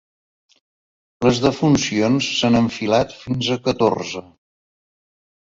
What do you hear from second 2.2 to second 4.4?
s’han enfilat fins a catorze.